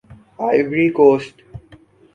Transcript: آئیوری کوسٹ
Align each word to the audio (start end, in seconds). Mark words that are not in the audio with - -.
آئیوری 0.45 0.87
کوسٹ 0.97 1.35